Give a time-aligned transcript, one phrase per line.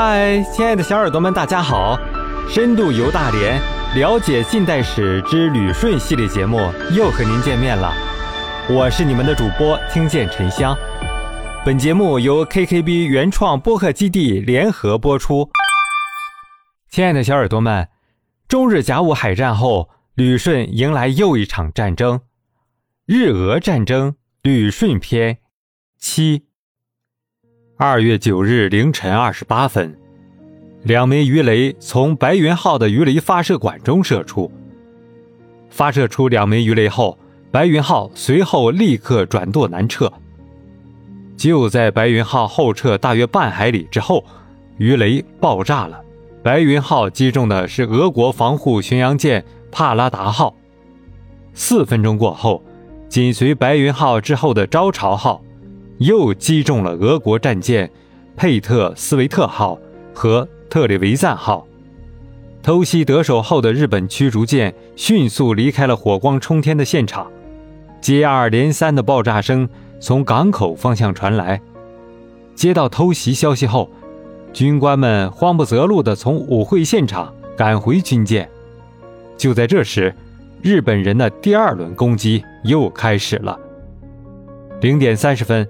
[0.00, 1.98] 嗨，亲爱的小耳朵们，大家好！
[2.48, 3.60] 深度游大连，
[3.96, 6.56] 了解近代史之旅顺系列节目
[6.92, 7.92] 又和您见面了。
[8.70, 10.78] 我是你们的主播听见沉香。
[11.66, 15.50] 本节目由 KKB 原创播客基地联合播出。
[16.88, 17.88] 亲爱的小耳朵们，
[18.46, 22.20] 中日甲午海战后，旅顺迎来又一场战争——
[23.04, 25.38] 日俄战争旅顺篇
[25.98, 26.44] 七。
[27.80, 29.96] 二月九日凌晨二十八分，
[30.82, 34.50] 两枚鱼雷从白云号的鱼雷发射管中射出。
[35.70, 37.16] 发射出两枚鱼雷后，
[37.52, 40.12] 白云号随后立刻转舵南撤。
[41.36, 44.24] 就在白云号后撤大约半海里之后，
[44.78, 46.02] 鱼雷爆炸了。
[46.42, 50.52] 白云号击中的是俄国防护巡洋舰帕拉达号。
[51.54, 52.60] 四分钟过后，
[53.08, 55.40] 紧随白云号之后的招潮号。
[55.98, 57.90] 又击中了俄国战舰
[58.36, 59.78] 佩特斯维特号
[60.14, 61.66] 和特里维赞号，
[62.62, 67.26] 偷袭得手后的日本驱逐舰迅速离开了火光冲天的现场。
[68.00, 71.60] 接二连三的爆炸声从港口方向传来。
[72.54, 73.90] 接到偷袭消息后，
[74.52, 78.48] 军官们慌不择路地从舞会现场赶回军舰。
[79.36, 80.14] 就在这时，
[80.62, 83.58] 日本人的第二轮攻击又开始了。
[84.80, 85.66] 零点三十分。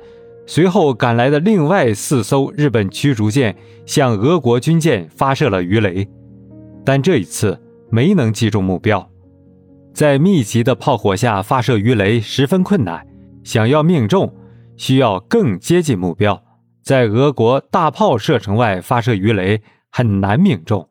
[0.49, 3.55] 随后赶来的另外四艘日本驱逐舰
[3.85, 6.09] 向俄国军舰发射了鱼雷，
[6.87, 9.07] 但这一次没能击中目标。
[9.93, 13.07] 在密集的炮火下发射鱼雷十分困难，
[13.45, 14.35] 想要命中，
[14.79, 16.43] 需要更接近目标。
[16.83, 20.89] 在俄国大炮射程外发射鱼雷很难命中。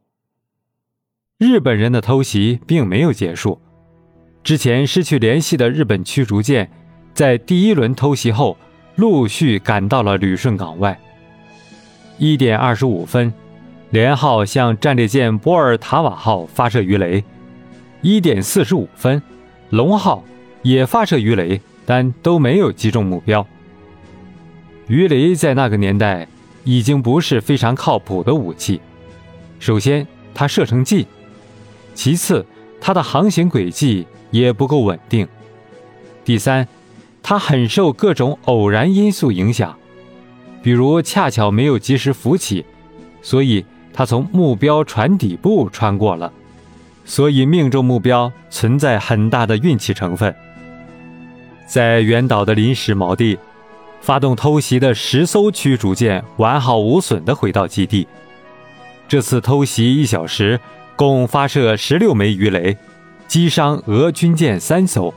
[1.39, 3.59] 日本人的偷袭并没有结束，
[4.43, 6.69] 之前失去联系的日本驱逐舰，
[7.15, 8.55] 在第一轮偷袭后。
[8.97, 10.99] 陆续赶到了旅顺港外。
[12.17, 13.31] 一点二十五分，
[13.91, 17.23] 连号向战列舰波尔塔瓦号发射鱼雷。
[18.01, 19.21] 一点四十五分，
[19.69, 20.23] 龙号
[20.63, 23.45] 也发射鱼雷，但都没有击中目标。
[24.87, 26.27] 鱼雷在那个年代
[26.63, 28.81] 已经不是非常靠谱的武器。
[29.59, 31.05] 首先，它射程近；
[31.93, 32.43] 其次，
[32.81, 35.27] 它的航行轨迹也不够稳定；
[36.25, 36.67] 第三。
[37.29, 39.77] 它很受各种偶然因素影响，
[40.63, 42.65] 比如恰巧没有及时浮起，
[43.21, 46.31] 所以它从目标船底部穿过了，
[47.03, 50.33] 所以命中目标存在很大的运气成分。
[51.67, 53.37] 在原岛的临时锚地，
[53.99, 58.07] 发动偷袭的十艘驱逐舰完好无损地回到基地。
[59.05, 60.57] 这次偷袭一小时，
[60.95, 62.77] 共发射十六枚鱼雷，
[63.27, 65.13] 击伤俄军舰三艘。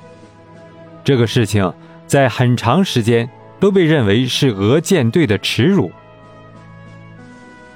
[1.04, 1.72] 这个事情。
[2.10, 5.92] 在很长时间都被认为是俄舰队的耻辱。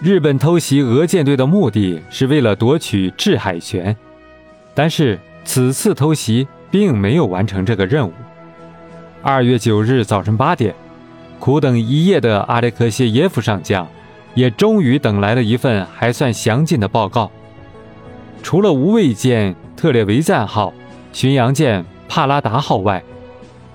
[0.00, 3.96] 日本偷袭俄舰队的目的是为了夺取制海权，
[4.74, 8.12] 但是此次偷袭并没有完成这个任务。
[9.22, 10.74] 二月九日早晨八点，
[11.38, 13.86] 苦等一夜的阿列克谢耶夫上将
[14.34, 17.30] 也终于等来了一份还算详尽的报告。
[18.42, 20.74] 除了无畏舰特列维赞号、
[21.12, 23.00] 巡洋舰帕拉达号外，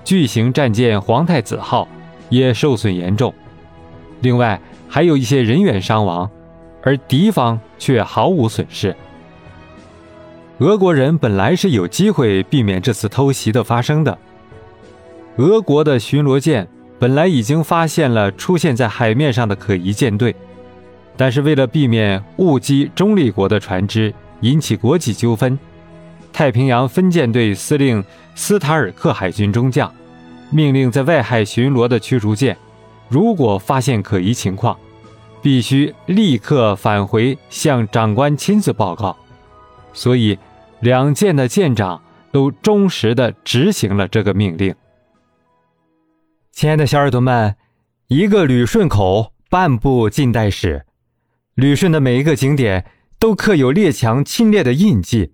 [0.04, 1.88] 巨型战舰“皇太子号”
[2.30, 3.34] 也受损严重，
[4.22, 6.30] 另外还有一些人员伤亡，
[6.84, 8.96] 而敌方却毫无损失。
[10.60, 14.18] 俄国人本来是有机会避免这次偷袭的发生的。
[15.38, 16.68] 俄国的巡逻舰
[17.00, 20.36] 本来已经发现了出现在海面上的可疑舰队，
[21.16, 25.58] 但是为了避免误击中立国的船只，引起国际纠纷，
[26.40, 28.02] 太平洋分舰队司令
[28.34, 29.94] 斯塔尔克海军中将。
[30.50, 32.58] 命令在外海巡逻的驱逐舰，
[33.10, 34.80] 如果发现可疑情况，
[35.42, 39.18] 必须立刻返回向长官亲自报告。
[39.92, 40.40] 所以，
[40.80, 42.02] 两舰的舰长
[42.32, 44.74] 都忠实地执行了这个命令。
[46.54, 47.58] 亲爱的小耳朵们，
[48.08, 50.86] 一个旅顺口，半部近代史。
[51.56, 52.86] 旅顺的每一个景点
[53.20, 55.34] 都刻有列强侵略的印记。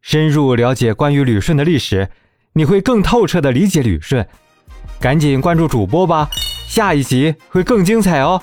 [0.00, 2.08] 深入了解关于旅顺的历史。
[2.54, 4.26] 你会更透彻的理解旅顺，
[4.98, 6.28] 赶紧关注主播吧，
[6.66, 8.42] 下一集会更精彩哦。